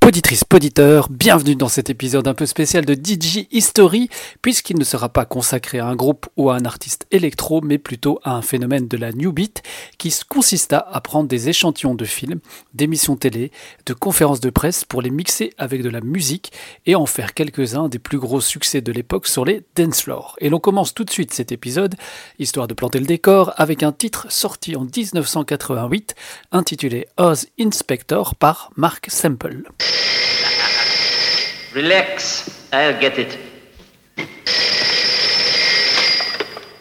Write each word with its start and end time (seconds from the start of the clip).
Poditrice, 0.00 0.44
poditeur, 0.44 1.08
bienvenue 1.10 1.56
dans 1.56 1.68
cet 1.68 1.90
épisode 1.90 2.26
un 2.26 2.32
peu 2.32 2.46
spécial 2.46 2.86
de 2.86 2.94
DJ 2.94 3.46
History, 3.52 4.08
puisqu'il 4.40 4.78
ne 4.78 4.82
sera 4.82 5.10
pas 5.10 5.26
consacré 5.26 5.78
à 5.78 5.86
un 5.86 5.94
groupe 5.94 6.26
ou 6.38 6.48
à 6.48 6.56
un 6.56 6.64
artiste 6.64 7.06
électro, 7.10 7.60
mais 7.60 7.76
plutôt 7.76 8.18
à 8.24 8.32
un 8.32 8.40
phénomène 8.40 8.88
de 8.88 8.96
la 8.96 9.12
New 9.12 9.30
Beat, 9.30 9.62
qui 9.98 10.12
consista 10.26 10.78
à 10.90 11.02
prendre 11.02 11.28
des 11.28 11.50
échantillons 11.50 11.94
de 11.94 12.06
films, 12.06 12.40
d'émissions 12.72 13.16
télé, 13.16 13.52
de 13.84 13.92
conférences 13.92 14.40
de 14.40 14.48
presse 14.48 14.84
pour 14.84 15.02
les 15.02 15.10
mixer 15.10 15.52
avec 15.58 15.82
de 15.82 15.90
la 15.90 16.00
musique 16.00 16.50
et 16.86 16.96
en 16.96 17.04
faire 17.04 17.34
quelques-uns 17.34 17.88
des 17.88 17.98
plus 17.98 18.18
gros 18.18 18.40
succès 18.40 18.80
de 18.80 18.92
l'époque 18.92 19.28
sur 19.28 19.44
les 19.44 19.62
dance 19.76 20.00
floors. 20.00 20.34
Et 20.40 20.48
l'on 20.48 20.60
commence 20.60 20.94
tout 20.94 21.04
de 21.04 21.10
suite 21.10 21.34
cet 21.34 21.52
épisode, 21.52 21.94
histoire 22.38 22.68
de 22.68 22.74
planter 22.74 23.00
le 23.00 23.06
décor, 23.06 23.52
avec 23.58 23.82
un 23.82 23.92
titre 23.92 24.26
sorti 24.32 24.76
en 24.76 24.86
1988, 24.86 26.14
intitulé 26.52 27.06
Oz 27.18 27.48
Inspector 27.60 28.34
par 28.34 28.70
Mark 28.76 29.06
Semple. 29.10 29.70
Relax, 31.72 32.68
I'll 32.72 32.98
get 33.00 33.16
it. 33.16 33.38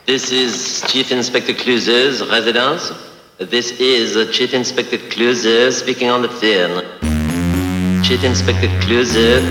This 0.07 0.31
is 0.31 0.83
Chief 0.87 1.11
Inspector 1.11 1.53
Cluzer's 1.53 2.27
residence. 2.27 2.91
This 3.37 3.79
is 3.79 4.35
Chief 4.35 4.55
Inspector 4.55 4.97
Cluzer 5.13 5.71
speaking 5.71 6.09
on 6.09 6.23
the 6.23 6.29
phone. 6.29 6.81
Chief 8.03 8.23
Inspector 8.23 8.67
Cluzer 8.81 9.43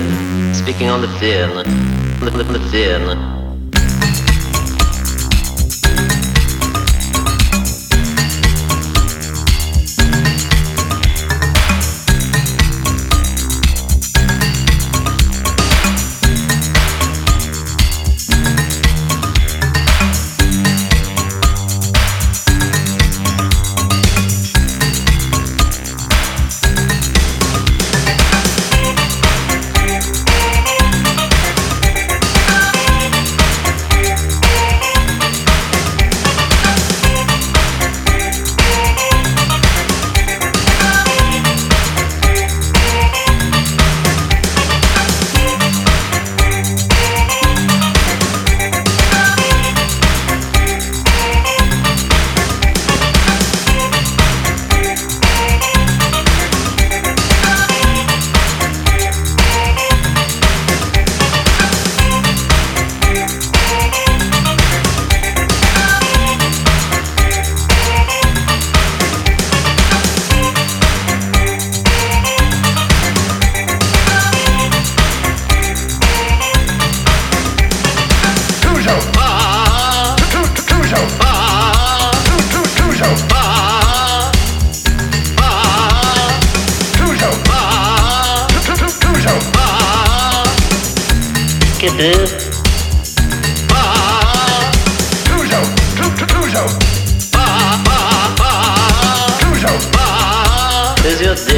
speaking 0.57 0.89
on 0.89 1.03
the 1.03 1.09
phone. 1.21 1.59
On 1.59 2.25
the, 2.25 2.45
on 2.45 2.53
the 2.53 2.59
phone. 2.73 3.39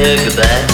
goodbye. 0.01 0.70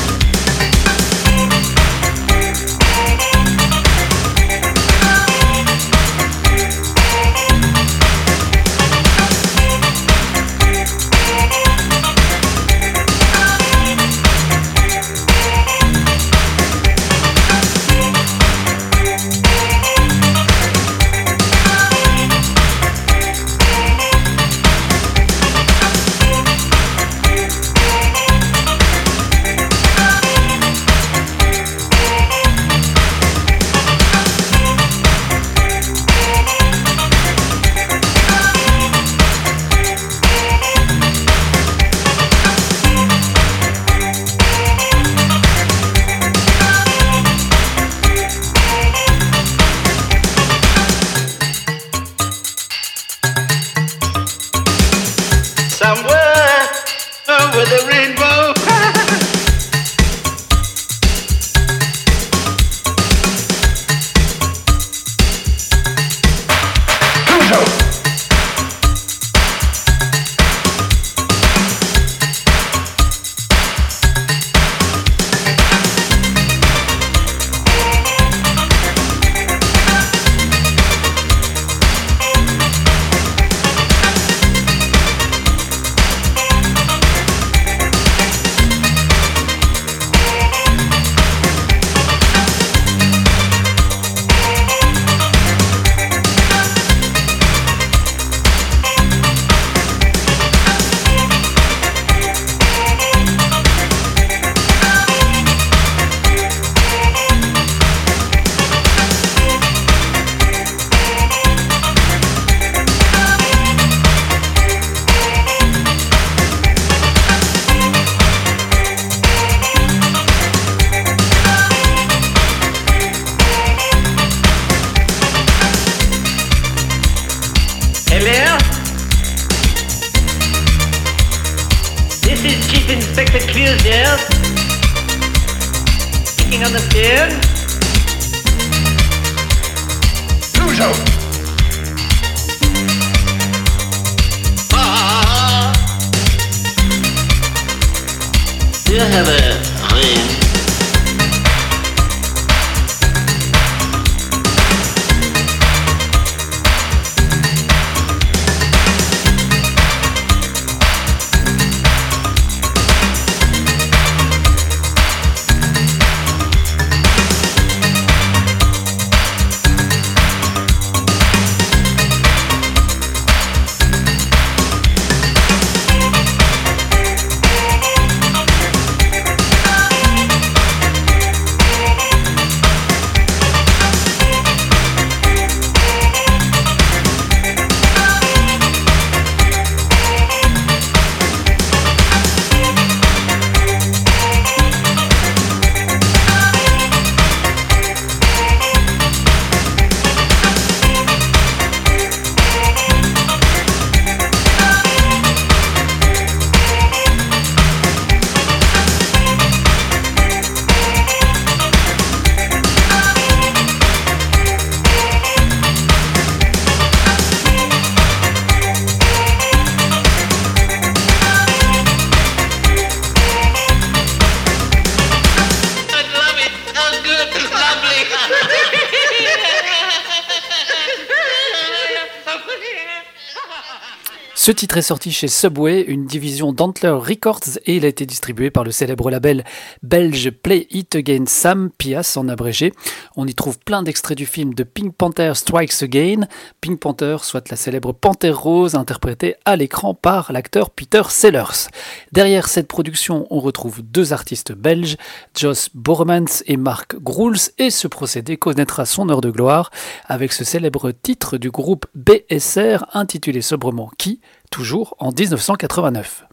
Ce 234.47 234.53
titre 234.53 234.77
est 234.77 234.83
sorti 234.83 235.11
chez 235.11 235.27
Subway, 235.27 235.81
une 235.81 236.07
division 236.07 236.53
d'Antler 236.53 236.91
Records, 236.91 237.59
et 237.65 237.75
il 237.75 237.85
a 237.85 237.89
été 237.89 238.07
distribué 238.07 238.53
par 238.53 238.63
le 238.63 238.71
célèbre 238.71 239.11
label 239.11 239.43
belge 239.83 240.31
Play 240.31 240.69
It 240.71 240.95
Again 240.95 241.25
Sam 241.27 241.69
Pias 241.77 242.15
en 242.17 242.29
abrégé. 242.29 242.73
On 243.17 243.27
y 243.27 243.35
trouve 243.35 243.59
plein 243.59 243.83
d'extraits 243.83 244.17
du 244.17 244.25
film 244.25 244.55
de 244.55 244.63
Pink 244.63 244.95
Panther 244.95 245.33
Strikes 245.35 245.83
Again. 245.83 246.29
Pink 246.61 246.79
Panther, 246.79 247.17
soit 247.23 247.51
la 247.51 247.57
célèbre 247.57 247.91
panthère 247.93 248.39
rose 248.39 248.77
interprétée 248.77 249.35
à 249.45 249.57
l'écran 249.57 249.95
par 249.95 250.31
l'acteur 250.31 250.71
Peter 250.71 251.03
Sellers. 251.09 251.67
Derrière 252.13 252.47
cette 252.47 252.69
production, 252.69 253.27
on 253.31 253.41
retrouve 253.41 253.83
deux 253.83 254.13
artistes 254.13 254.53
belges, 254.53 254.97
Joss 255.37 255.71
Bormans 255.75 256.45
et 256.47 256.57
Mark 256.57 256.95
Groels, 257.01 257.51
et 257.59 257.71
ce 257.71 257.89
procédé 257.89 258.37
connaîtra 258.37 258.87
son 258.87 259.09
heure 259.09 259.23
de 259.23 259.31
gloire 259.33 259.73
avec 260.05 260.33
ce 260.33 260.45
célèbre 260.45 260.93
titre 260.93 261.37
du 261.37 261.51
groupe 261.51 261.87
BSR 261.97 262.85
intitulé 262.95 263.43
sobrement 263.43 263.91
Qui? 263.99 264.21
Toujours 264.51 264.95
en 264.99 265.11
1989. 265.11 266.25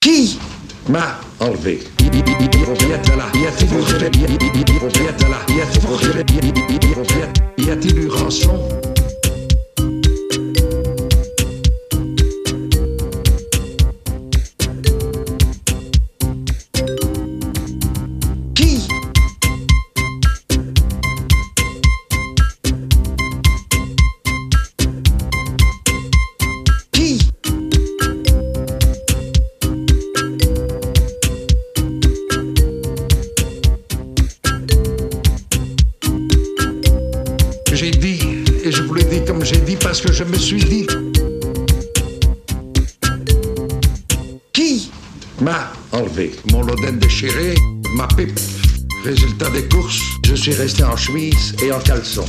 Qui 0.00 0.38
m'a 0.88 1.18
enlevé? 1.40 1.80
Y 7.58 7.70
a-t-il 7.70 7.98
eu 7.98 8.08
rançon? 8.08 8.95
Mon 46.50 46.62
lodène 46.62 46.98
déchiré, 46.98 47.54
ma 47.94 48.06
pipe 48.08 48.38
Résultat 49.04 49.50
des 49.50 49.64
courses, 49.68 50.00
je 50.24 50.34
suis 50.34 50.54
resté 50.54 50.82
en 50.82 50.96
chemise 50.96 51.54
et 51.62 51.70
en 51.70 51.78
caleçon. 51.78 52.24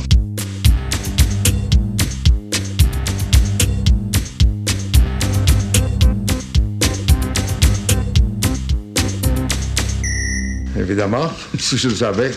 Évidemment, 10.78 11.32
si 11.58 11.76
je 11.76 11.88
le 11.88 11.94
savais, 11.94 12.30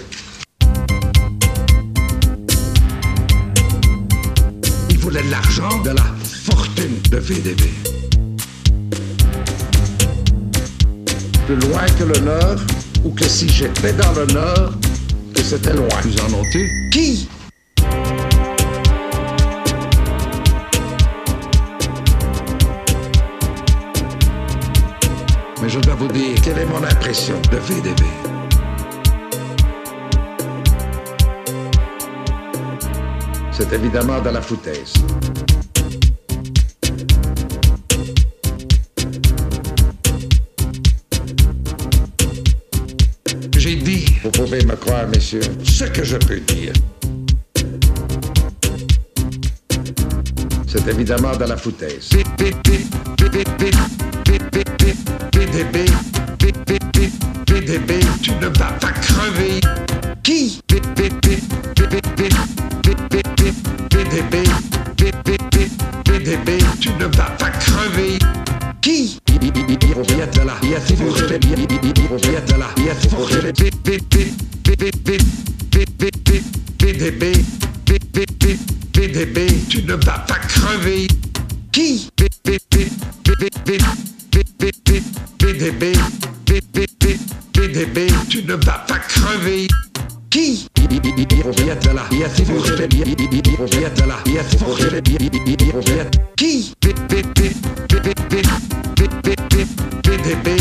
voulait 5.02 5.24
de 5.24 5.32
l'argent, 5.32 5.82
de 5.82 5.90
la 5.90 6.06
fortune 6.24 7.02
de 7.10 7.18
VDB. 7.18 8.01
Plus 11.52 11.70
loin 11.70 11.86
que 12.00 12.06
le 12.06 12.18
Nord, 12.20 12.62
ou 13.04 13.10
que 13.10 13.26
si 13.26 13.50
j'étais 13.50 13.92
dans 13.92 14.14
le 14.14 14.26
Nord, 14.28 14.72
que 15.36 15.44
c'était 15.44 15.74
loin. 15.74 15.90
Vous 16.02 16.18
en 16.22 16.38
notez 16.38 16.70
Qui? 16.94 17.28
Mais 25.62 25.68
je 25.68 25.80
dois 25.80 25.96
vous 25.96 26.08
dire 26.08 26.40
quelle 26.42 26.60
est 26.60 26.66
mon 26.66 26.82
impression 26.86 27.36
de 27.52 27.58
VDB. 27.58 28.06
c'est 33.52 33.74
évidemment 33.74 34.22
dans 34.22 34.32
la 34.32 34.42
foutaise. 34.42 34.94
Pouvez 44.52 44.66
me 44.66 44.76
croire, 44.76 45.08
messieurs, 45.08 45.40
ce 45.64 45.86
que 45.86 46.04
je 46.04 46.18
peux 46.18 46.42
dire. 46.42 46.74
C'est 50.68 50.86
évidemment 50.90 51.34
dans 51.38 51.48
la 51.48 51.56
foutaise. 51.56 52.10
PDB, 57.46 58.00
tu 58.22 58.32
ne 58.32 58.48
vas 58.48 58.72
pas 58.74 58.92
crever. 58.92 59.62
Qui 60.22 60.60
PDB, 60.68 61.40
tu 79.70 79.84
ne 79.84 79.94
vas 79.94 80.20
pas 80.28 80.36
crever. 80.36 81.08
Qui? 81.72 82.10
PDB, 82.16 82.92
PDB, 87.54 88.08
tu 88.30 88.44
ne 88.44 88.54
vas 88.54 88.86
pas 88.88 89.00
crever. 89.00 89.68
Qui? 90.30 90.68
Qui? 96.38 96.74
PDB, 100.04 100.61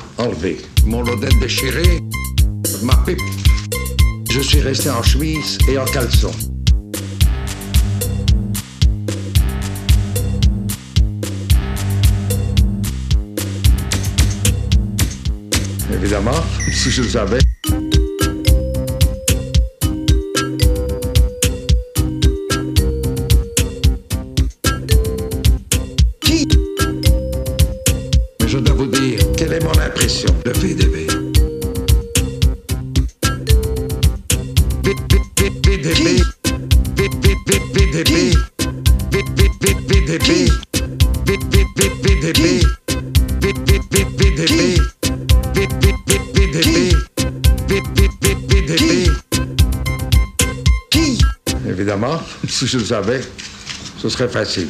mon 0.85 1.01
lodette 1.01 1.39
déchiré, 1.39 1.99
ma 2.83 2.95
pipe 2.97 3.17
Je 4.29 4.39
suis 4.39 4.59
resté 4.59 4.89
en 4.89 5.01
chemise 5.01 5.57
et 5.67 5.77
en 5.79 5.85
caleçon. 5.85 6.31
Évidemment, 15.91 16.31
si 16.71 16.91
je 16.91 17.03
savais. 17.03 17.50
si 52.47 52.67
je 52.67 52.77
le 52.77 52.85
savais, 52.85 53.21
ce 53.97 54.09
serait 54.09 54.27
facile. 54.27 54.67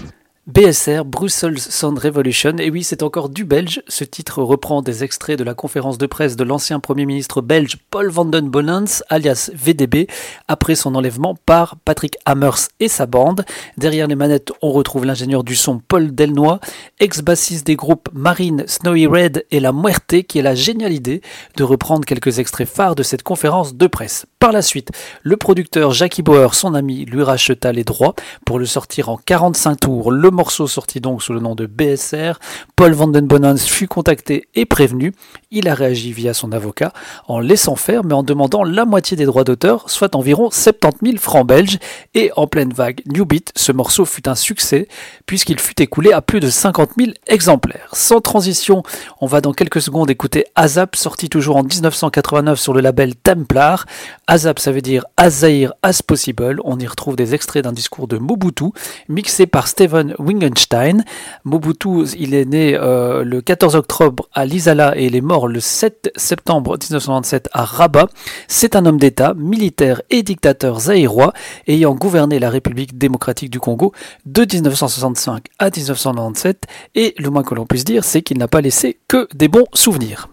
BSR, 0.48 1.05
Brussels 1.05 1.60
Sound 1.60 2.00
Revolution, 2.00 2.57
et 2.57 2.71
oui 2.71 2.83
c'est 2.83 3.03
encore 3.03 3.29
du 3.29 3.45
belge, 3.45 3.83
ce 3.88 4.03
titre 4.03 4.41
reprend 4.41 4.81
des 4.81 5.03
extraits 5.03 5.38
de 5.38 5.43
la 5.43 5.53
conférence 5.53 6.00
de 6.00 6.07
presse 6.07 6.36
de 6.36 6.43
l'ancien 6.43 6.79
Premier 6.79 7.05
ministre 7.05 7.41
belge 7.41 7.77
Paul 7.91 8.10
van 8.10 8.25
den 8.25 8.50
Bonens, 8.50 9.03
alias 9.10 9.51
VDB, 9.53 10.07
après 10.48 10.74
son 10.74 10.95
enlèvement 10.95 11.36
par 11.45 11.75
Patrick 11.86 12.17
Hammers 12.25 12.69
et 12.79 12.88
sa 12.88 13.05
bande. 13.05 13.45
Derrière 13.77 14.07
les 14.07 14.15
manettes 14.15 14.51
on 14.63 14.71
retrouve 14.71 15.05
l'ingénieur 15.05 15.43
du 15.43 15.55
son 15.55 15.77
Paul 15.77 16.13
Delnoy, 16.15 16.60
ex-bassiste 17.00 17.67
des 17.67 17.75
groupes 17.75 18.10
Marine, 18.12 18.63
Snowy 18.65 19.05
Red 19.05 19.45
et 19.51 19.60
La 19.60 19.71
Muerte 19.71 20.24
qui 20.27 20.39
a 20.39 20.43
la 20.43 20.55
géniale 20.55 20.93
idée 20.93 21.21
de 21.55 21.63
reprendre 21.63 22.03
quelques 22.03 22.39
extraits 22.39 22.67
phares 22.67 22.95
de 22.95 23.03
cette 23.03 23.21
conférence 23.21 23.75
de 23.75 23.86
presse. 23.86 24.25
Par 24.41 24.51
la 24.51 24.63
suite, 24.63 24.89
le 25.21 25.38
producteur 25.38 25.91
Jackie 25.91 26.24
Bauer, 26.24 26.55
son 26.55 26.74
ami, 26.74 27.05
lui 27.05 27.21
racheta 27.21 27.71
les 27.71 27.83
droits 27.83 28.15
pour 28.43 28.57
le 28.57 28.65
sortir 28.65 29.10
en 29.10 29.17
45 29.17 29.81
tours. 29.81 30.12
Le 30.12 30.31
morceau 30.31 30.65
sorti 30.65 31.00
donc 31.00 31.21
sous 31.21 31.31
le 31.31 31.39
nom 31.39 31.53
de 31.53 31.67
BSR. 31.67 32.39
Paul 32.75 32.93
Van 32.93 33.07
Den 33.07 33.27
Bonans 33.27 33.57
fut 33.57 33.88
contacté 33.88 34.48
et 34.55 34.65
prévenu. 34.65 35.13
Il 35.51 35.67
a 35.67 35.75
réagi 35.75 36.12
via 36.12 36.33
son 36.33 36.53
avocat 36.53 36.91
en 37.27 37.39
laissant 37.39 37.75
faire 37.75 38.03
mais 38.03 38.15
en 38.15 38.24
demandant 38.24 38.63
la 38.63 38.83
moitié 38.83 39.15
des 39.15 39.25
droits 39.25 39.43
d'auteur, 39.43 39.88
soit 39.91 40.15
environ 40.15 40.50
70 40.50 41.12
000 41.12 41.21
francs 41.21 41.45
belges. 41.45 41.77
Et 42.15 42.31
en 42.36 42.48
pleine 42.48 42.74
vague 42.74 43.01
New 43.05 43.25
Beat, 43.25 43.51
ce 43.55 43.71
morceau 43.71 44.05
fut 44.05 44.27
un 44.27 44.33
succès 44.33 44.88
puisqu'il 45.27 45.60
fut 45.60 45.79
écoulé 45.79 46.13
à 46.13 46.24
plus 46.24 46.39
de 46.39 46.50
50 46.50 46.93
000 46.98 47.12
exemplaires. 47.27 47.89
Sans 47.93 48.21
transition, 48.21 48.81
on 49.19 49.27
va 49.27 49.39
dans 49.39 49.53
quelques 49.53 49.83
secondes 49.83 50.10
écouter 50.10 50.45
Azap, 50.55 50.95
sorti 50.95 51.29
toujours 51.29 51.57
en 51.57 51.63
1989 51.63 52.60
sur 52.60 52.74
le 52.74 52.81
label 52.81 53.15
Templar. 53.15 53.86
Azap, 54.31 54.59
ça 54.59 54.71
veut 54.71 54.81
dire 54.81 55.03
Azair 55.17 55.73
as 55.83 56.01
possible. 56.01 56.61
On 56.63 56.79
y 56.79 56.88
retrouve 56.88 57.17
des 57.17 57.35
extraits 57.35 57.65
d'un 57.65 57.73
discours 57.73 58.07
de 58.07 58.17
Mobutu, 58.17 58.71
mixé 59.09 59.45
par 59.45 59.67
Steven 59.67 60.15
Wingenstein. 60.19 61.03
Mobutu, 61.43 62.05
il 62.17 62.33
est 62.33 62.45
né 62.45 62.73
euh, 62.75 63.25
le 63.25 63.41
14 63.41 63.75
octobre 63.75 64.29
à 64.31 64.45
Lisala 64.45 64.93
et 64.95 65.07
il 65.07 65.17
est 65.17 65.21
mort 65.21 65.50
le 65.50 65.59
7 65.59 66.13
septembre 66.15 66.77
1997 66.77 67.50
à 67.51 67.65
Rabat. 67.65 68.07
C'est 68.47 68.77
un 68.77 68.85
homme 68.85 69.01
d'État, 69.01 69.33
militaire 69.33 70.01
et 70.09 70.23
dictateur 70.23 70.79
zaïrois, 70.79 71.33
ayant 71.67 71.93
gouverné 71.93 72.39
la 72.39 72.50
République 72.50 72.97
démocratique 72.97 73.50
du 73.50 73.59
Congo 73.59 73.91
de 74.25 74.45
1965 74.50 75.47
à 75.59 75.65
1997. 75.65 76.67
Et 76.95 77.15
le 77.17 77.29
moins 77.31 77.43
que 77.43 77.53
l'on 77.53 77.65
puisse 77.65 77.83
dire, 77.83 78.05
c'est 78.05 78.21
qu'il 78.21 78.38
n'a 78.38 78.47
pas 78.47 78.61
laissé 78.61 78.97
que 79.09 79.27
des 79.33 79.50
bons 79.50 79.65
souvenirs. 79.73 80.29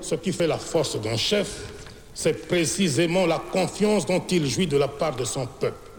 Ce 0.00 0.14
qui 0.14 0.32
fait 0.32 0.46
la 0.46 0.56
force 0.56 0.98
d'un 0.98 1.18
chef, 1.18 1.79
c'est 2.22 2.46
précisément 2.46 3.24
la 3.24 3.38
confiance 3.38 4.04
dont 4.04 4.22
il 4.30 4.46
jouit 4.46 4.66
de 4.66 4.76
la 4.76 4.88
part 4.88 5.16
de 5.16 5.24
son 5.24 5.46
peuple. 5.46 5.90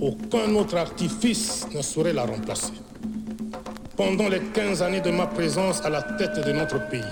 Aucun 0.00 0.54
autre 0.54 0.74
artifice 0.78 1.66
ne 1.74 1.82
saurait 1.82 2.14
la 2.14 2.24
remplacer. 2.24 2.72
Pendant 3.94 4.30
les 4.30 4.40
15 4.40 4.80
années 4.82 5.02
de 5.02 5.10
ma 5.10 5.26
présence 5.26 5.82
à 5.82 5.90
la 5.90 6.00
tête 6.00 6.46
de 6.46 6.52
notre 6.52 6.88
pays, 6.88 7.02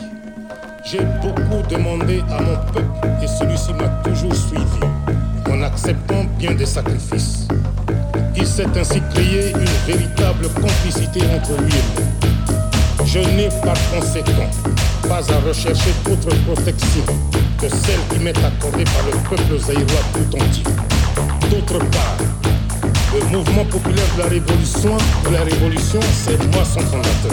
j'ai 0.83 1.05
beaucoup 1.21 1.63
demandé 1.69 2.23
à 2.31 2.41
mon 2.41 2.57
peuple 2.73 3.07
et 3.23 3.27
celui-ci 3.27 3.75
m'a 3.75 3.89
toujours 4.03 4.35
suivi 4.35 4.81
en 5.51 5.61
acceptant 5.63 6.25
bien 6.39 6.55
des 6.55 6.65
sacrifices. 6.65 7.49
Il 8.35 8.47
s'est 8.47 8.79
ainsi 8.79 9.03
créé 9.11 9.51
une 9.51 9.93
véritable 9.93 10.49
complicité 10.55 11.21
entre 11.37 11.53
lui 11.61 11.75
et 11.75 12.01
moi. 12.01 13.05
Je 13.05 13.19
n'ai 13.19 13.51
par 13.63 13.77
conséquent 13.93 14.51
pas 15.07 15.31
à 15.35 15.39
rechercher 15.41 15.91
d'autre 16.07 16.35
protection 16.47 17.05
que 17.59 17.69
celle 17.69 18.01
qui 18.11 18.23
m'est 18.23 18.39
accordée 18.39 18.85
par 18.85 19.05
le 19.05 19.13
peuple 19.29 19.59
zaïrois 19.59 20.05
tout 20.13 20.37
entier. 20.37 20.65
D'autre 21.51 21.79
part, 21.91 22.17
le 23.15 23.27
mouvement 23.27 23.65
populaire 23.65 24.07
de 24.17 24.23
la 24.23 24.29
révolution, 24.29 24.97
de 25.25 25.35
la 25.35 25.43
révolution, 25.43 26.01
c'est 26.13 26.39
moi 26.55 26.65
son 26.65 26.81
fondateur. 26.81 27.33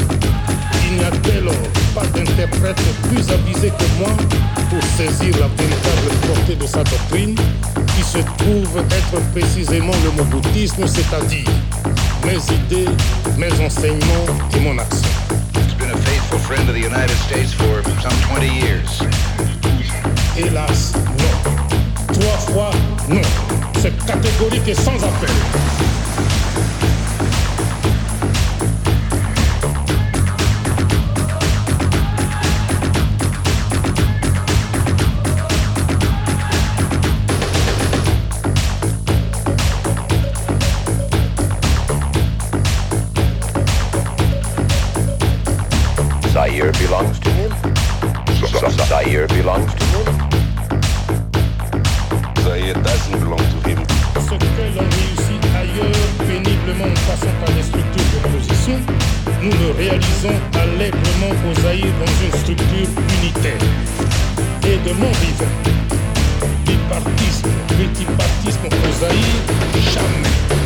Il 0.87 0.97
n'y 0.97 1.03
a 1.03 1.11
dès 1.11 1.41
lors 1.41 1.53
pas 1.93 2.05
d'interprète 2.07 2.81
plus 3.03 3.29
avisé 3.29 3.69
que 3.69 3.99
moi 3.99 4.09
pour 4.69 4.83
saisir 4.97 5.35
la 5.39 5.47
véritable 5.47 6.09
portée 6.27 6.55
de 6.55 6.65
sa 6.65 6.83
doctrine, 6.83 7.35
qui 7.95 8.03
se 8.03 8.17
trouve 8.17 8.83
être 8.89 9.21
précisément 9.31 9.93
le 10.03 10.23
moboutisme, 10.23 10.87
c'est-à-dire 10.87 11.49
mes 12.25 12.55
idées, 12.55 12.89
mes 13.37 13.65
enseignements 13.65 14.25
et 14.55 14.59
mon 14.59 14.77
action. 14.79 15.09
been 15.77 15.91
a 15.91 15.97
faithful 16.03 16.39
friend 16.39 16.67
of 16.69 16.73
the 16.73 16.81
United 16.81 17.15
States 17.27 17.53
for 17.53 17.83
some 18.01 18.13
20 18.29 18.47
years. 18.47 19.54
Hélas, 20.37 20.91
non. 21.17 22.13
Trois 22.13 22.37
fois, 22.39 22.71
non. 23.07 23.21
C'est 23.81 24.05
catégorique 24.05 24.67
et 24.67 24.73
sans 24.73 24.95
appel. 24.95 25.29
Zaire 46.33 46.71
belongs 46.73 47.19
to 47.21 47.29
him. 47.29 47.51
Zaire 48.89 49.27
belongs 49.27 49.73
to 49.75 49.85
him. 49.85 50.24
Ce 52.65 52.71
que 52.71 52.81
l'on 54.73 54.81
réussit 54.81 55.41
ailleurs 55.55 56.09
péniblement 56.27 56.85
en 56.85 57.11
passant 57.11 57.33
par 57.45 57.53
des 57.53 57.61
structures 57.61 58.21
d'opposition, 58.23 58.79
nous 59.43 59.51
le 59.51 59.71
réalisons 59.77 60.33
allègrement 60.53 61.29
au 61.47 61.53
Zaïre 61.61 61.93
dans 61.99 62.25
une 62.25 62.39
structure 62.39 62.89
unitaire. 63.21 63.61
Et 64.63 64.77
de 64.77 64.93
mon 64.93 65.11
vivant, 65.11 65.45
bipartisme, 66.65 67.49
multipartisme 67.77 68.65
au 68.65 68.99
Zaïre, 68.99 69.43
jamais. 69.93 70.64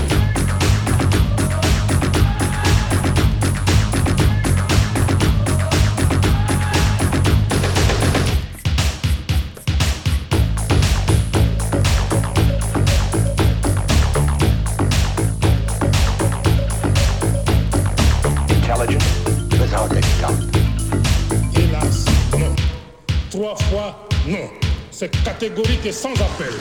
Non. 24.29 24.49
C'est 24.91 25.09
catégorique 25.23 25.85
et 25.85 25.91
sans 25.91 26.13
appel. 26.13 26.53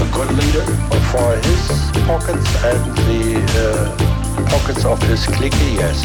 A 0.00 0.04
good 0.12 0.30
leader 0.36 0.64
For 1.10 1.36
his 1.36 1.90
pockets 2.06 2.64
and 2.64 2.96
the 3.08 3.40
uh, 3.56 4.44
pockets 4.50 4.84
of 4.84 5.00
his 5.08 5.26
clique, 5.26 5.54
yes. 5.74 6.04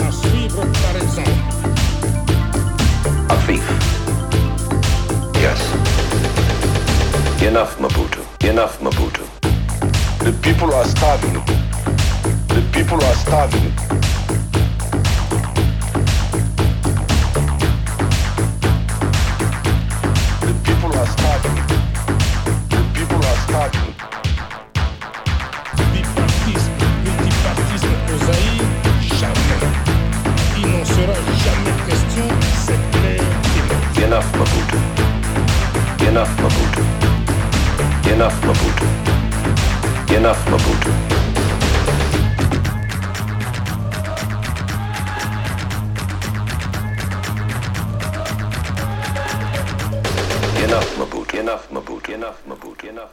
À 0.00 0.10
suivre 0.10 0.64
par 0.82 0.96
exemple. 1.00 1.30
A 3.30 3.36
thief. 3.46 3.62
Yes. 5.40 5.60
Enough, 7.42 7.78
Maputo. 7.78 8.20
Enough, 8.44 8.80
Maputo. 8.82 9.22
The 10.24 10.32
people 10.42 10.74
are 10.74 10.84
starving. 10.84 11.34
The 12.48 12.62
people 12.72 13.02
are 13.04 13.14
starving. 13.14 13.85
available 40.56 40.80
to 40.80 40.95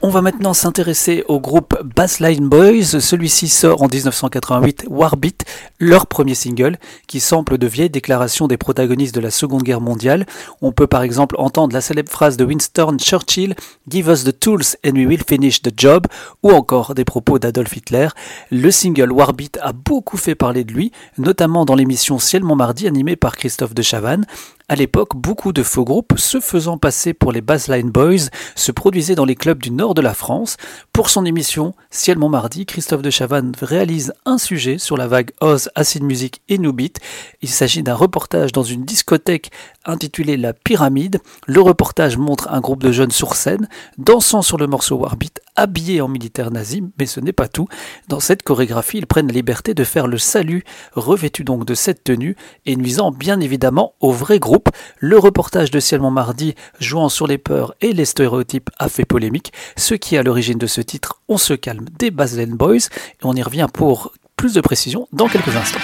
On 0.01 0.09
va 0.09 0.21
maintenant 0.21 0.53
s'intéresser 0.53 1.23
au 1.27 1.39
groupe 1.39 1.75
Bassline 1.83 2.47
Boys. 2.47 2.99
Celui-ci 2.99 3.49
sort 3.49 3.81
en 3.81 3.87
1988 3.87 4.85
Warbeat, 4.89 5.45
leur 5.79 6.07
premier 6.07 6.35
single, 6.35 6.77
qui 7.07 7.19
sample 7.19 7.57
de 7.57 7.67
vieilles 7.67 7.89
déclarations 7.89 8.47
des 8.47 8.57
protagonistes 8.57 9.15
de 9.15 9.19
la 9.19 9.31
Seconde 9.31 9.63
Guerre 9.63 9.81
mondiale. 9.81 10.25
On 10.61 10.71
peut 10.71 10.87
par 10.87 11.03
exemple 11.03 11.35
entendre 11.37 11.73
la 11.73 11.81
célèbre 11.81 12.11
phrase 12.11 12.37
de 12.37 12.45
Winston 12.45 12.97
Churchill 12.99 13.55
Give 13.89 14.07
us 14.07 14.23
the 14.23 14.37
tools 14.37 14.77
and 14.85 14.91
we 14.91 15.05
will 15.05 15.23
finish 15.27 15.61
the 15.61 15.71
job, 15.75 16.07
ou 16.43 16.51
encore 16.51 16.95
des 16.95 17.05
propos 17.05 17.39
d'Adolf 17.39 17.75
Hitler. 17.75 18.07
Le 18.51 18.71
single 18.71 19.11
Warbeat 19.11 19.59
a 19.61 19.73
beaucoup 19.73 20.17
fait 20.17 20.35
parler 20.35 20.63
de 20.63 20.71
lui, 20.71 20.91
notamment 21.17 21.65
dans 21.65 21.75
l'émission 21.75 22.19
Ciel 22.19 22.43
Montmardi 22.43 22.87
animée 22.87 23.15
par 23.15 23.35
Christophe 23.35 23.73
de 23.73 23.81
Chavannes. 23.81 24.25
À 24.73 24.75
l'époque, 24.75 25.15
beaucoup 25.15 25.53
de 25.53 25.61
faux 25.61 25.83
groupes, 25.83 26.13
se 26.17 26.39
faisant 26.39 26.79
passer 26.79 27.13
pour 27.13 27.31
les 27.31 27.41
Bassline 27.41 27.91
Boys, 27.91 28.31
se 28.55 28.71
produisaient 28.71 29.13
dans 29.13 29.23
les 29.23 29.35
clubs 29.35 29.61
du 29.61 29.69
nord 29.69 29.93
de 29.93 30.01
la 30.01 30.15
France. 30.15 30.57
Pour 30.91 31.11
son 31.11 31.25
émission 31.25 31.75
Ciel 31.91 32.17
Montmardi, 32.17 32.65
Christophe 32.65 33.03
de 33.03 33.11
Chavannes 33.11 33.51
réalise 33.61 34.13
un 34.25 34.39
sujet 34.39 34.79
sur 34.79 34.97
la 34.97 35.05
vague 35.05 35.29
Oz, 35.41 35.69
Acid 35.75 36.01
Music 36.01 36.41
et 36.49 36.57
New 36.57 36.73
Beat. 36.73 36.99
Il 37.43 37.49
s'agit 37.49 37.83
d'un 37.83 37.93
reportage 37.93 38.51
dans 38.51 38.63
une 38.63 38.83
discothèque 38.83 39.51
intitulée 39.85 40.37
La 40.37 40.53
Pyramide. 40.53 41.19
Le 41.45 41.61
reportage 41.61 42.17
montre 42.17 42.47
un 42.51 42.59
groupe 42.59 42.81
de 42.81 42.91
jeunes 42.91 43.11
sur 43.11 43.35
scène, 43.35 43.69
dansant 43.99 44.41
sur 44.41 44.57
le 44.57 44.65
morceau 44.65 44.95
Warbeat, 44.95 45.39
habillés 45.55 46.01
en 46.01 46.07
militaire 46.07 46.49
nazi, 46.49 46.81
mais 46.97 47.05
ce 47.05 47.19
n'est 47.19 47.31
pas 47.31 47.47
tout. 47.47 47.67
Dans 48.07 48.19
cette 48.19 48.41
chorégraphie, 48.41 48.97
ils 48.97 49.05
prennent 49.05 49.27
la 49.27 49.33
liberté 49.33 49.75
de 49.75 49.83
faire 49.83 50.07
le 50.07 50.17
salut, 50.17 50.63
revêtus 50.93 51.43
donc 51.43 51.63
de 51.63 51.75
cette 51.75 52.03
tenue, 52.03 52.35
et 52.65 52.75
nuisant 52.75 53.11
bien 53.11 53.39
évidemment 53.39 53.93
au 53.99 54.11
vrai 54.11 54.39
groupe 54.39 54.62
le 54.99 55.17
reportage 55.17 55.71
de 55.71 55.79
Ciel 55.79 56.01
Montmardi 56.01 56.55
jouant 56.79 57.09
sur 57.09 57.27
les 57.27 57.37
peurs 57.37 57.73
et 57.81 57.93
les 57.93 58.05
stéréotypes 58.05 58.69
a 58.79 58.89
fait 58.89 59.05
polémique, 59.05 59.53
ce 59.77 59.95
qui 59.95 60.15
est 60.15 60.19
à 60.19 60.23
l'origine 60.23 60.57
de 60.57 60.67
ce 60.67 60.81
titre 60.81 61.21
On 61.27 61.37
se 61.37 61.53
calme 61.53 61.85
des 61.99 62.11
Baslen 62.11 62.55
Boys, 62.55 62.75
et 62.75 63.23
on 63.23 63.35
y 63.35 63.43
revient 63.43 63.67
pour 63.71 64.13
plus 64.35 64.53
de 64.53 64.61
précision 64.61 65.07
dans 65.13 65.27
quelques 65.27 65.55
instants. 65.55 65.79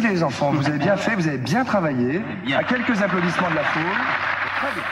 Merci 0.00 0.14
les 0.14 0.22
enfants, 0.22 0.52
vous 0.52 0.66
avez 0.66 0.78
bien 0.78 0.96
fait, 0.96 1.14
vous 1.14 1.26
avez 1.28 1.38
bien 1.38 1.64
travaillé. 1.64 2.22
À 2.56 2.64
quelques 2.64 3.02
applaudissements 3.02 3.50
de 3.50 3.56
la 3.56 3.64
foule. 3.64 3.82
Très 3.82 4.72
bien. 4.74 4.82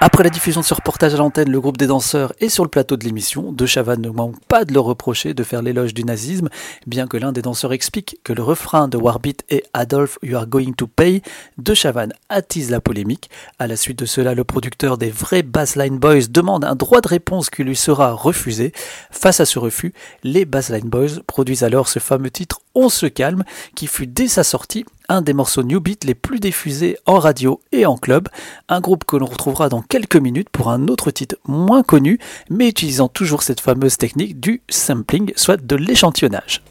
Après 0.00 0.22
la 0.22 0.30
diffusion 0.30 0.60
de 0.60 0.66
ce 0.66 0.74
reportage 0.74 1.14
à 1.14 1.16
l'antenne, 1.16 1.50
le 1.50 1.60
groupe 1.60 1.78
des 1.78 1.86
danseurs 1.86 2.34
est 2.38 2.50
sur 2.50 2.62
le 2.62 2.68
plateau 2.68 2.96
de 2.96 3.04
l'émission. 3.04 3.52
De 3.52 3.64
Chavannes 3.64 4.02
ne 4.02 4.10
manque 4.10 4.38
pas 4.46 4.64
de 4.64 4.74
leur 4.74 4.84
reprocher 4.84 5.34
de 5.34 5.42
faire 5.42 5.62
l'éloge 5.62 5.94
du 5.94 6.04
nazisme, 6.04 6.50
bien 6.86 7.06
que 7.06 7.16
l'un 7.16 7.32
des 7.32 7.42
danseurs 7.42 7.72
explique 7.72 8.18
que 8.22 8.32
le 8.32 8.42
refrain 8.42 8.86
de 8.86 8.98
Warbeat 8.98 9.44
est 9.48 9.64
Adolf, 9.72 10.18
you 10.22 10.36
are 10.36 10.46
going 10.46 10.72
to 10.72 10.86
pay. 10.86 11.22
De 11.58 11.74
Chavannes 11.74 12.12
attise 12.28 12.70
la 12.70 12.80
polémique. 12.80 13.30
À 13.58 13.66
la 13.66 13.76
suite 13.76 13.98
de 13.98 14.06
cela, 14.06 14.34
le 14.34 14.44
producteur 14.44 14.98
des 14.98 15.10
vrais 15.10 15.42
Bassline 15.42 15.98
Boys 15.98 16.28
demande 16.28 16.64
un 16.64 16.74
droit 16.74 17.00
de 17.00 17.08
réponse 17.08 17.48
qui 17.48 17.64
lui 17.64 17.76
sera 17.76 18.12
refusé. 18.12 18.72
Face 19.10 19.40
à 19.40 19.46
ce 19.46 19.58
refus, 19.58 19.94
les 20.22 20.44
Bassline 20.44 20.88
Boys 20.88 21.22
produisent 21.26 21.64
alors 21.64 21.88
ce 21.88 21.98
fameux 21.98 22.30
titre 22.30 22.60
On 22.74 22.88
se 22.88 23.06
calme, 23.06 23.44
qui 23.76 23.86
fut 23.86 24.08
dès 24.08 24.26
sa 24.26 24.42
sortie 24.42 24.84
un 25.08 25.22
des 25.22 25.32
morceaux 25.32 25.62
New 25.62 25.80
Beat 25.80 26.04
les 26.04 26.14
plus 26.14 26.40
diffusés 26.40 26.96
en 27.06 27.18
radio 27.18 27.60
et 27.72 27.86
en 27.86 27.96
club, 27.96 28.28
un 28.68 28.80
groupe 28.80 29.04
que 29.04 29.16
l'on 29.16 29.26
retrouvera 29.26 29.68
dans 29.68 29.82
quelques 29.82 30.16
minutes 30.16 30.48
pour 30.50 30.70
un 30.70 30.88
autre 30.88 31.10
titre 31.10 31.36
moins 31.46 31.82
connu, 31.82 32.18
mais 32.50 32.68
utilisant 32.68 33.08
toujours 33.08 33.42
cette 33.42 33.60
fameuse 33.60 33.96
technique 33.96 34.40
du 34.40 34.62
sampling, 34.68 35.32
soit 35.36 35.64
de 35.64 35.76
l'échantillonnage. 35.76 36.62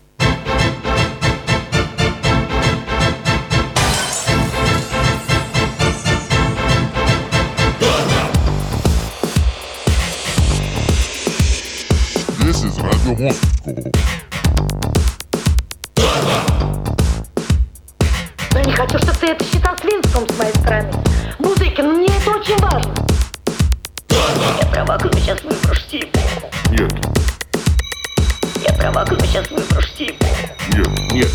Не 18.66 18.74
хочу, 18.74 18.98
чтобы 18.98 19.18
ты 19.20 19.28
это 19.28 19.44
считал 19.46 19.76
свинством 19.78 20.28
с 20.30 20.38
моей 20.38 20.54
стороны. 20.56 20.92
Музыкин, 21.40 21.94
мне 21.94 22.08
это 22.08 22.32
очень 22.32 22.58
важно. 22.58 22.94
Я 24.10 24.68
провокую, 24.72 25.14
сейчас 25.14 25.42
выброшу 25.44 25.82
типу. 25.90 26.20
Нет, 26.70 26.92
Я 28.68 28.74
провокую, 28.74 29.20
сейчас 29.22 29.50
выброшу 29.52 29.90
типу. 29.98 30.26
нет, 30.74 30.88
нет, 31.12 31.30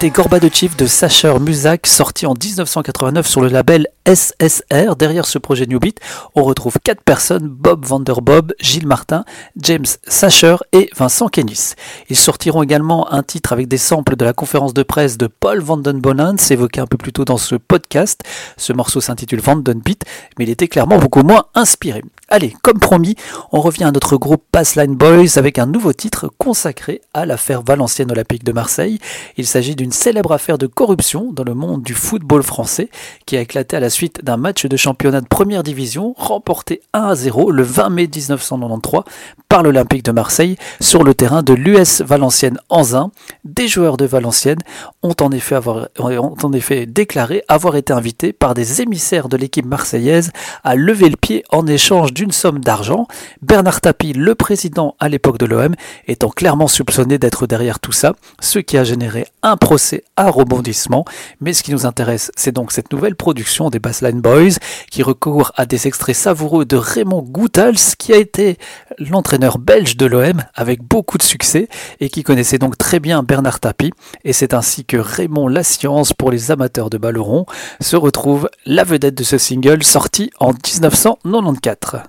C'était 0.00 0.14
Gorbachev 0.14 0.76
de 0.78 0.86
Sacher 0.86 1.34
Musak, 1.38 1.86
sorti 1.86 2.24
en 2.24 2.32
1989 2.32 3.26
sur 3.26 3.42
le 3.42 3.48
label 3.48 3.86
SSR. 4.06 4.96
Derrière 4.96 5.26
ce 5.26 5.38
projet 5.38 5.66
New 5.66 5.78
Beat, 5.78 6.00
on 6.34 6.42
retrouve 6.42 6.78
quatre 6.82 7.02
personnes 7.02 7.48
Bob 7.48 7.84
Vanderbob, 7.84 8.52
Gilles 8.60 8.86
Martin, 8.86 9.24
James 9.56 9.86
Sacher 10.06 10.56
et 10.72 10.90
Vincent 10.96 11.28
Kennis. 11.28 11.74
Ils 12.08 12.16
sortiront 12.16 12.62
également 12.62 13.12
un 13.12 13.22
titre 13.22 13.52
avec 13.52 13.68
des 13.68 13.78
samples 13.78 14.16
de 14.16 14.24
la 14.24 14.32
conférence 14.32 14.74
de 14.74 14.82
presse 14.82 15.18
de 15.18 15.26
Paul 15.26 15.60
Vandenbonans, 15.60 16.36
évoqué 16.50 16.80
un 16.80 16.86
peu 16.86 16.96
plus 16.96 17.12
tôt 17.12 17.24
dans 17.24 17.36
ce 17.36 17.54
podcast. 17.54 18.22
Ce 18.56 18.72
morceau 18.72 19.00
s'intitule 19.00 19.40
Vandenbeat, 19.40 20.04
mais 20.38 20.44
il 20.44 20.50
était 20.50 20.68
clairement 20.68 20.98
beaucoup 20.98 21.22
moins 21.22 21.46
inspiré. 21.54 22.02
Allez, 22.32 22.54
comme 22.62 22.78
promis, 22.78 23.16
on 23.50 23.60
revient 23.60 23.84
à 23.84 23.90
notre 23.90 24.16
groupe 24.16 24.44
Passline 24.52 24.94
Boys 24.94 25.36
avec 25.36 25.58
un 25.58 25.66
nouveau 25.66 25.92
titre 25.92 26.30
consacré 26.38 27.00
à 27.12 27.26
l'affaire 27.26 27.62
Valenciennes 27.62 28.12
Olympique 28.12 28.44
de 28.44 28.52
Marseille. 28.52 29.00
Il 29.36 29.48
s'agit 29.48 29.74
d'une 29.74 29.90
célèbre 29.90 30.30
affaire 30.32 30.56
de 30.56 30.68
corruption 30.68 31.32
dans 31.32 31.42
le 31.42 31.54
monde 31.54 31.82
du 31.82 31.92
football 31.92 32.44
français 32.44 32.88
qui 33.26 33.36
a 33.36 33.40
éclaté 33.40 33.76
à 33.76 33.80
la 33.80 33.90
suite 33.90 33.99
d'un 34.08 34.36
match 34.36 34.64
de 34.66 34.76
championnat 34.76 35.20
de 35.20 35.26
première 35.26 35.62
division 35.62 36.14
remporté 36.16 36.80
1 36.94 37.00
à 37.00 37.14
0 37.14 37.50
le 37.50 37.62
20 37.62 37.90
mai 37.90 38.02
1993 38.02 39.02
par 39.48 39.62
l'Olympique 39.62 40.04
de 40.04 40.12
Marseille 40.12 40.56
sur 40.80 41.02
le 41.02 41.12
terrain 41.12 41.42
de 41.42 41.52
l'US 41.52 42.00
Valenciennes 42.02 42.58
Anzin. 42.68 43.10
Des 43.44 43.68
joueurs 43.68 43.96
de 43.96 44.04
Valenciennes 44.04 44.60
ont 45.02 45.14
en 45.20 45.32
effet, 45.32 45.58
ont 45.98 46.36
en 46.42 46.52
effet 46.52 46.86
déclaré 46.86 47.42
avoir 47.48 47.76
été 47.76 47.92
invités 47.92 48.32
par 48.32 48.54
des 48.54 48.80
émissaires 48.80 49.28
de 49.28 49.36
l'équipe 49.36 49.66
marseillaise 49.66 50.30
à 50.62 50.76
lever 50.76 51.08
le 51.08 51.16
pied 51.16 51.44
en 51.50 51.66
échange 51.66 52.14
d'une 52.14 52.32
somme 52.32 52.60
d'argent. 52.60 53.06
Bernard 53.42 53.80
Tapie, 53.80 54.12
le 54.12 54.34
président 54.34 54.94
à 55.00 55.08
l'époque 55.08 55.38
de 55.38 55.46
l'OM, 55.46 55.74
étant 56.06 56.30
clairement 56.30 56.68
soupçonné 56.68 57.18
d'être 57.18 57.46
derrière 57.46 57.80
tout 57.80 57.92
ça, 57.92 58.14
ce 58.40 58.60
qui 58.60 58.78
a 58.78 58.84
généré 58.84 59.26
un 59.42 59.56
procès 59.56 60.04
à 60.16 60.30
rebondissement. 60.30 61.04
Mais 61.40 61.52
ce 61.52 61.64
qui 61.64 61.72
nous 61.72 61.86
intéresse, 61.86 62.30
c'est 62.36 62.52
donc 62.52 62.70
cette 62.70 62.92
nouvelle 62.92 63.16
production 63.16 63.68
des 63.68 63.79
Bassline 63.80 64.20
Boys 64.20 64.58
qui 64.90 65.02
recourt 65.02 65.52
à 65.56 65.66
des 65.66 65.86
extraits 65.86 66.16
savoureux 66.16 66.64
de 66.64 66.76
Raymond 66.76 67.22
Goethals, 67.22 67.96
qui 67.98 68.12
a 68.12 68.16
été 68.16 68.58
l'entraîneur 68.98 69.58
belge 69.58 69.96
de 69.96 70.06
l'OM 70.06 70.42
avec 70.54 70.82
beaucoup 70.82 71.18
de 71.18 71.22
succès 71.22 71.68
et 72.00 72.08
qui 72.08 72.22
connaissait 72.22 72.58
donc 72.58 72.76
très 72.78 73.00
bien 73.00 73.22
Bernard 73.22 73.60
Tapie. 73.60 73.92
Et 74.24 74.32
c'est 74.32 74.54
ainsi 74.54 74.84
que 74.84 74.96
Raymond 74.96 75.48
La 75.48 75.62
Science, 75.62 76.12
pour 76.12 76.30
les 76.30 76.50
amateurs 76.50 76.90
de 76.90 76.98
ballon 76.98 77.46
se 77.80 77.96
retrouve 77.96 78.48
la 78.66 78.84
vedette 78.84 79.14
de 79.14 79.24
ce 79.24 79.38
single 79.38 79.82
sorti 79.82 80.30
en 80.38 80.52
1994. 80.52 82.02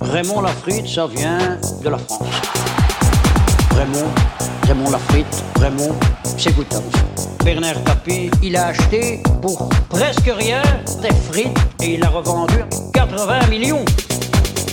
Raymond 0.00 0.40
Lafrite, 0.40 0.86
ça 0.86 1.06
vient 1.06 1.58
de 1.82 1.88
la 1.88 1.98
France. 1.98 2.28
Raymond, 3.74 4.10
Raymond 4.66 4.90
Lafrite, 4.90 5.44
Raymond, 5.60 5.94
c'est 6.38 6.54
Goethals. 6.54 7.35
Bernard 7.46 7.80
Tapie, 7.84 8.28
il 8.42 8.56
a 8.56 8.66
acheté 8.66 9.22
pour 9.40 9.68
presque 9.88 10.28
rien 10.36 10.62
des 11.00 11.14
frites 11.30 11.56
et 11.80 11.94
il 11.94 12.02
a 12.02 12.08
revendu 12.08 12.56
80 12.92 13.46
millions. 13.46 13.84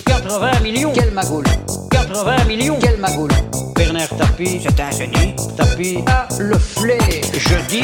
80 0.07 0.59
millions. 0.62 0.91
Quelle 0.91 1.12
magoule 1.12 1.45
80 1.91 2.45
millions. 2.45 2.79
Quelle 2.81 2.97
magoule 2.97 3.29
Bernard 3.75 4.09
Tapie, 4.17 4.59
c'est 4.63 4.79
un 4.79 4.89
génie. 4.89 5.36
Tapie 5.55 6.03
a 6.07 6.27
le 6.39 6.57
flair. 6.57 6.99
Je 7.38 7.57
dis. 7.69 7.83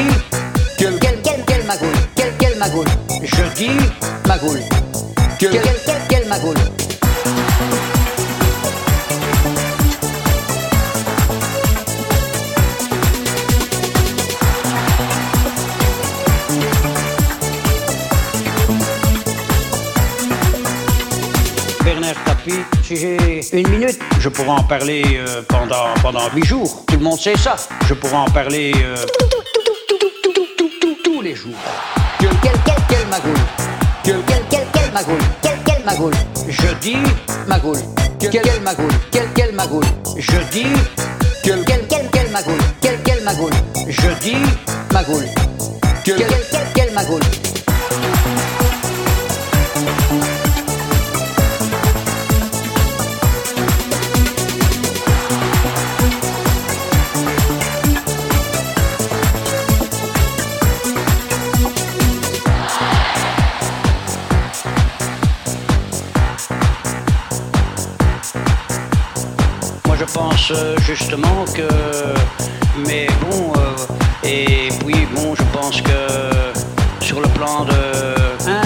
Quelle, 0.76 0.98
quelle, 0.98 1.22
quelle, 1.22 1.44
quelle 1.46 1.64
magoule 1.66 1.88
Quelle, 2.16 2.32
quelle 2.36 2.58
magoule 2.58 2.88
Je 3.22 3.54
dis 3.54 3.78
magoule. 4.26 4.60
Quelle, 5.38 5.52
quelle, 5.52 5.62
quelle, 5.86 6.02
quelle 6.08 6.28
magoule 6.28 6.56
Tapie, 22.24 22.60
si 22.82 22.96
j'ai 22.96 23.40
une 23.52 23.68
minute, 23.68 23.98
je 24.18 24.28
pourrais 24.28 24.48
en 24.48 24.62
parler 24.62 25.02
euh, 25.06 25.42
pendant, 25.48 25.94
pendant 26.02 26.28
huit 26.34 26.44
jours. 26.44 26.84
Tout 26.86 26.96
le 26.96 27.02
monde 27.02 27.18
sait 27.18 27.36
ça. 27.36 27.56
Je 27.86 27.94
pourrais 27.94 28.16
en 28.16 28.30
parler 28.30 28.72
euh, 28.82 28.96
tous 31.04 31.22
les 31.22 31.34
jours. 31.34 31.54
Quelle, 32.18 32.30
quelle, 32.42 32.52
quelle, 32.88 33.06
magoule 33.08 33.34
Quelle, 34.02 34.22
quelle, 34.26 34.66
quelle, 34.72 34.92
magoule 34.92 35.18
Quelle, 35.42 35.58
quelle 35.64 35.84
magoule 35.84 36.14
Je 36.48 36.74
dis 36.80 36.96
magoule. 37.46 37.78
Quelle, 38.18 38.30
quelle 38.30 38.60
magoule 38.62 38.92
Quelle, 39.10 39.32
quelle 39.34 39.54
magoule 39.54 39.84
Je 40.18 40.36
dis 40.52 40.66
quelle, 41.42 41.64
quelle, 41.64 41.86
quelle, 41.88 42.30
magoule 42.30 42.58
Quelle, 42.80 43.02
quelle 43.02 43.24
magoule 43.24 43.52
Je 43.88 44.08
dis 44.20 44.36
magoule. 44.92 45.26
Quelle, 46.04 46.16
quelle, 46.16 46.72
quelle 46.74 46.92
magoule 46.92 47.20
justement 71.00 71.44
que. 71.54 71.68
Mais 72.86 73.06
bon, 73.20 73.52
euh, 73.56 74.26
et 74.26 74.68
puis 74.80 75.06
bon, 75.14 75.34
je 75.34 75.42
pense 75.52 75.80
que 75.80 77.04
sur 77.04 77.20
le 77.20 77.28
plan 77.28 77.64
de. 77.64 78.48
Hein, 78.48 78.62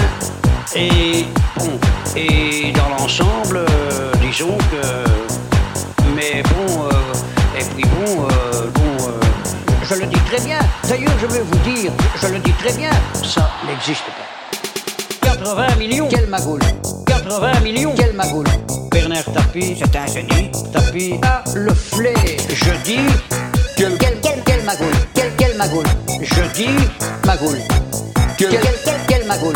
et 0.75 1.25
bon, 1.57 1.79
et 2.15 2.71
dans 2.73 2.89
l'ensemble, 2.97 3.57
euh, 3.57 4.11
disons 4.21 4.57
que. 4.57 4.83
Mais 6.15 6.43
bon, 6.43 6.83
euh, 6.83 7.59
et 7.59 7.63
puis 7.73 7.83
bon, 7.83 8.27
bon. 8.75 9.09
je 9.83 9.95
le 9.95 10.05
dis 10.05 10.21
très 10.29 10.41
bien. 10.41 10.59
D'ailleurs, 10.87 11.17
je 11.21 11.27
vais 11.27 11.41
vous 11.41 11.59
dire, 11.69 11.91
je 12.21 12.27
le 12.27 12.39
dis 12.39 12.53
très 12.53 12.73
bien, 12.73 12.91
ça 13.23 13.49
n'existe 13.67 14.05
pas. 14.05 15.35
80 15.37 15.75
millions. 15.77 16.07
Quelle 16.09 16.27
magoule 16.27 16.61
80 17.07 17.59
millions. 17.61 17.93
Quelle 17.95 18.13
magoule 18.13 18.45
tonnerre 19.23 19.33
tapis, 19.33 19.77
c'est 19.79 19.95
un 19.95 20.07
génie, 20.07 20.51
tapis 20.73 21.13
a 21.23 21.43
le 21.55 21.73
flé. 21.73 22.13
Je 22.49 22.71
dis, 22.83 22.99
quel, 23.77 23.97
quel, 23.97 24.19
quel, 24.21 24.43
quel 24.45 24.63
magoule, 24.63 24.87
quel, 25.13 25.31
quel 25.37 25.57
magoule. 25.57 25.85
Je 26.21 26.41
dis, 26.53 26.75
magoule, 27.25 27.59
quel, 28.37 28.49
quel, 28.49 28.75
quel, 28.83 28.99
quel 29.07 29.27
magoule. 29.27 29.53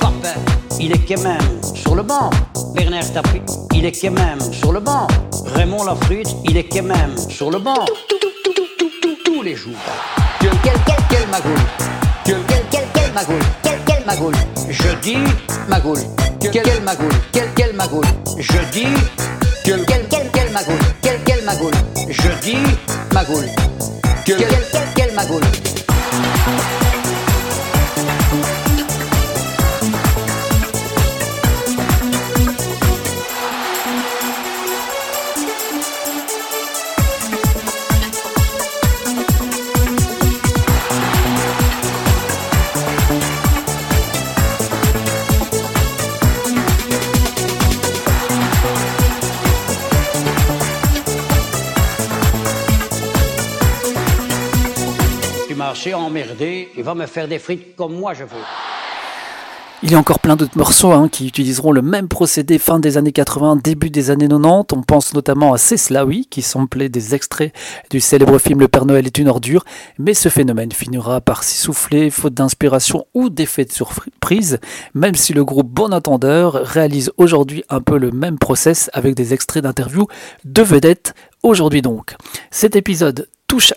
Papin, 0.00 0.34
il 0.80 0.92
est 0.92 1.06
quand 1.06 1.22
même 1.22 1.62
sur 1.74 1.94
le 1.94 2.02
banc. 2.02 2.30
Bernard 2.74 3.12
Tapie, 3.12 3.42
il 3.74 3.84
est 3.84 4.00
quand 4.00 4.12
même 4.12 4.40
sur 4.52 4.72
le 4.72 4.80
banc. 4.80 5.06
Raymond 5.54 5.84
Lafrute, 5.84 6.36
il 6.44 6.56
est 6.56 6.64
quand 6.64 6.82
même 6.82 7.16
sur 7.28 7.50
le 7.50 7.58
banc. 7.58 7.84
Tous 9.24 9.42
les 9.42 9.54
jours. 9.54 9.74
Quel, 10.46 10.60
quel, 10.62 10.78
quel, 10.86 10.96
quel 11.08 11.28
magoule. 11.28 11.60
Quel, 12.24 12.44
quel, 12.46 12.62
quel, 12.70 12.84
quel 12.94 13.12
magoule. 13.12 13.44
Quel, 13.62 13.78
quel 13.84 14.04
magoule. 14.06 14.36
Je 14.70 14.94
dis 15.02 15.18
magoule. 15.68 16.00
Quel, 16.40 16.62
quel 16.62 16.82
magoule. 16.84 17.14
Quel, 17.32 17.48
quel 17.56 17.74
magoule. 17.74 18.06
Je 18.38 18.58
dis 18.70 18.86
quel, 19.64 19.84
quel, 19.84 20.06
quel, 20.08 20.30
quel 20.30 20.52
magoule. 20.52 20.78
Quel, 21.02 21.18
quel 21.24 21.44
magoule. 21.44 21.74
Je 22.08 22.28
dis 22.42 22.78
magoule. 23.12 23.50
Quel, 24.24 24.36
quel, 24.36 24.48
quel, 24.70 24.82
quel 24.94 25.14
magoule 25.14 25.46
marché 55.86 55.94
emmerdé, 55.94 56.68
il 56.76 56.82
va 56.82 56.94
me 56.94 57.06
faire 57.06 57.28
des 57.28 57.38
frites 57.38 57.76
comme 57.76 57.94
moi 57.94 58.12
je 58.12 58.24
veux. 58.24 58.42
Il 59.82 59.92
y 59.92 59.94
a 59.94 59.98
encore 59.98 60.20
plein 60.20 60.34
d'autres 60.34 60.56
morceaux 60.56 60.90
hein, 60.90 61.08
qui 61.08 61.28
utiliseront 61.28 61.70
le 61.70 61.82
même 61.82 62.08
procédé 62.08 62.58
fin 62.58 62.80
des 62.80 62.96
années 62.96 63.12
80, 63.12 63.56
début 63.62 63.90
des 63.90 64.10
années 64.10 64.26
90. 64.26 64.74
On 64.74 64.82
pense 64.82 65.14
notamment 65.14 65.52
à 65.52 65.58
Ceslawi 65.58 66.26
qui 66.26 66.42
samplait 66.42 66.88
des 66.88 67.14
extraits 67.14 67.52
du 67.90 68.00
célèbre 68.00 68.38
film 68.38 68.58
Le 68.58 68.68
Père 68.68 68.86
Noël 68.86 69.06
est 69.06 69.18
une 69.18 69.28
ordure. 69.28 69.64
Mais 69.98 70.14
ce 70.14 70.28
phénomène 70.28 70.72
finira 70.72 71.20
par 71.20 71.44
s'y 71.44 71.56
souffler, 71.56 72.10
faute 72.10 72.34
d'inspiration 72.34 73.06
ou 73.14 73.28
d'effet 73.28 73.66
de 73.66 73.72
surprise, 73.72 74.58
même 74.94 75.14
si 75.14 75.34
le 75.34 75.44
groupe 75.44 75.68
Bon 75.68 75.92
Entendeur 75.92 76.54
réalise 76.54 77.12
aujourd'hui 77.18 77.62
un 77.68 77.82
peu 77.82 77.98
le 77.98 78.10
même 78.10 78.38
process 78.38 78.90
avec 78.94 79.14
des 79.14 79.34
extraits 79.34 79.62
d'interviews 79.62 80.08
de 80.44 80.62
vedettes. 80.62 81.14
Aujourd'hui 81.42 81.82
donc, 81.82 82.16
cet 82.50 82.74
épisode 82.74 83.28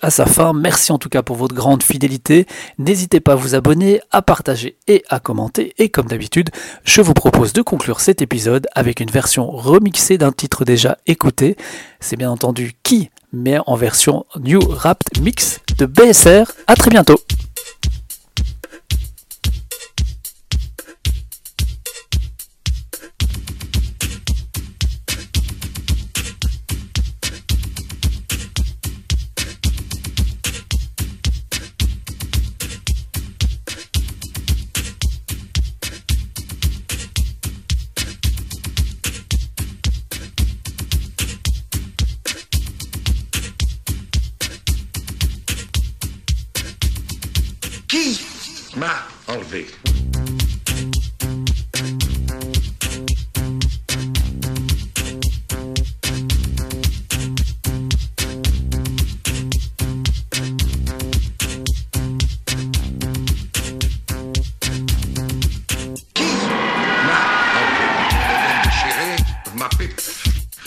à 0.02 0.10
sa 0.10 0.26
fin. 0.26 0.54
Merci 0.54 0.92
en 0.92 0.98
tout 0.98 1.10
cas 1.10 1.22
pour 1.22 1.36
votre 1.36 1.56
grande 1.56 1.84
fidélité. 1.84 2.46
N'hésitez 2.78 3.20
pas 3.20 3.34
à 3.34 3.36
vous 3.36 3.56
abonner, 3.56 4.02
à 4.12 4.22
partager 4.22 4.78
et 4.88 5.04
à 5.10 5.20
commenter. 5.20 5.74
Et 5.78 5.89
comme 5.89 6.08
d'habitude, 6.08 6.50
je 6.84 7.02
vous 7.02 7.13
propose 7.13 7.54
de 7.54 7.62
conclure 7.62 8.00
cet 8.00 8.22
épisode 8.22 8.68
avec 8.76 9.00
une 9.00 9.10
version 9.10 9.50
remixée 9.50 10.18
d'un 10.18 10.32
titre 10.32 10.65
déjà 10.65 10.98
écouté. 11.08 11.56
C'est 12.00 12.18
bien 12.18 12.32
entendu 12.32 12.74
qui, 12.84 13.10
mais 13.34 13.58
en 13.65 13.76
version 13.76 14.26
New 14.39 14.60
Rap 14.60 15.04
Mix 15.22 15.60
de 15.78 15.86
BSR. 15.86 16.52
À 16.68 16.76
très 16.76 16.89
bientôt. 16.89 17.20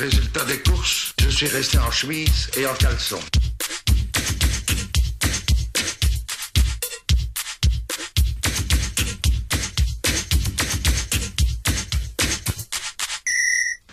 Résultat 0.02 0.44
des 0.46 0.58
courses, 0.58 1.14
je 1.22 1.28
suis 1.28 1.46
resté 1.46 1.78
en 1.78 1.92
chemise 1.92 2.50
et 2.56 2.66
en 2.66 2.74
caleçon. 2.74 3.20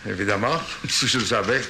Évidemment, 0.07 0.59
si 0.89 1.07
je 1.07 1.19
le 1.19 1.25
savais. 1.25 1.61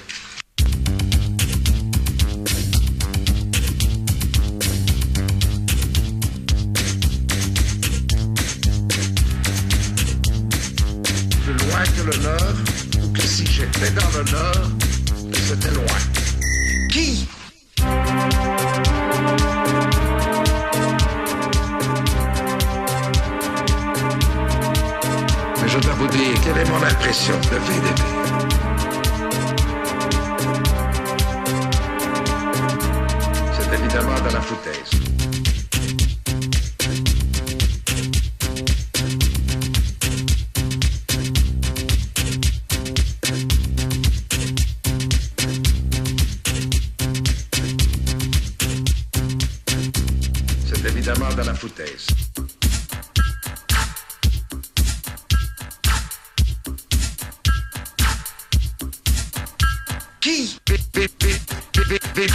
Qui 60.21 60.59
PDB 60.65 62.27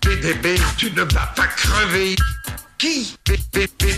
PDB 0.00 0.58
Tu 0.76 0.90
ne 0.90 1.02
vas 1.02 1.26
pas 1.36 1.46
crever 1.46 2.16
Qui 2.78 3.16
PDB 3.24 3.96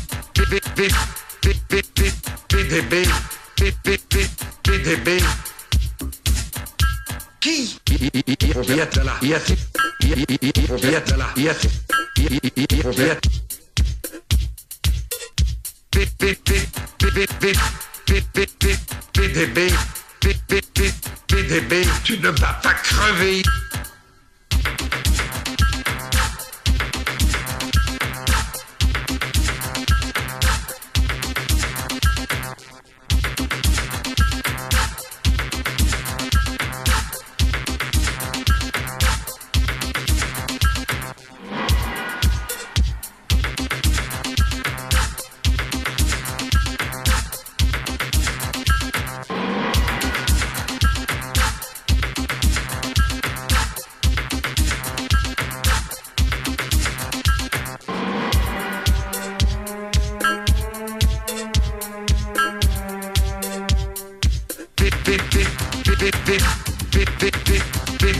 PDB 4.63 5.23
Qui 7.41 7.79
Yatala 8.69 9.17
Yatala 9.23 11.27
Yati 11.37 11.69
PDB 19.13 19.73
PDB 20.21 21.87
Tu 22.05 22.19
ne 22.19 22.29
vas 22.29 22.59
pas 22.63 22.75
crever 22.75 23.43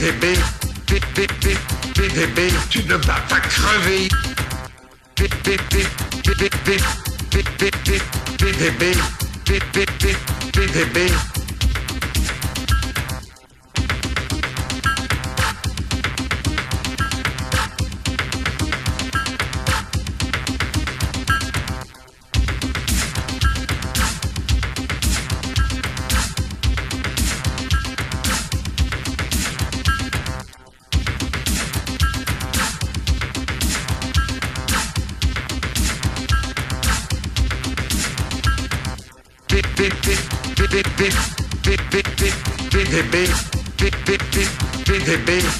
PDB, 0.01 0.35
PDB, 1.93 2.51
tu 2.71 2.83
ne 2.85 2.95
vas 2.95 3.21
pas 3.29 3.39
crever. 3.39 4.07
PDB, 5.13 5.85
PDB. 6.23 6.81
PDB, 10.51 11.11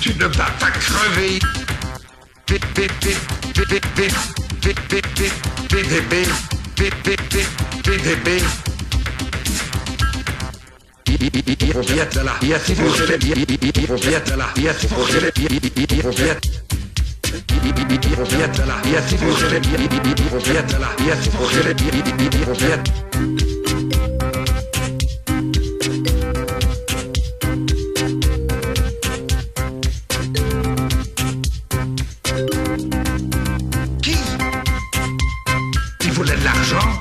tu 0.02 0.16
ne 0.18 0.26
vas 0.26 0.50
pas 0.60 0.72
crever. 0.72 1.40
PDB, 2.48 3.22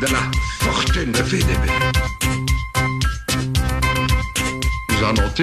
de 0.01 0.07
la 0.07 0.30
fortune 0.61 1.12
de 1.12 1.22
PDB. 1.22 1.66
Vous 4.88 5.05
en 5.05 5.12
notez 5.12 5.42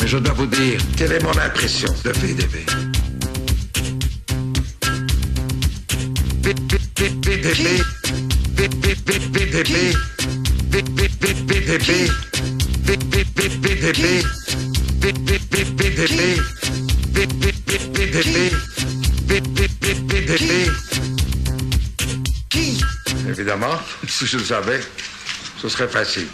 Mais 0.00 0.06
je 0.06 0.18
dois 0.18 0.34
vous 0.34 0.46
dire, 0.46 0.80
quelle 0.96 1.12
est 1.12 1.22
mon 1.22 1.36
impression 1.38 1.92
de 2.04 2.10
PDB 2.10 2.91
Évidemment, 23.28 23.78
si 24.06 24.26
je 24.26 24.38
le 24.38 24.44
savais, 24.44 24.80
ce 25.60 25.68
serait 25.68 25.88
facile. 25.88 26.28